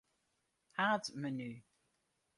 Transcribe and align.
Haadmenu. 0.77 1.51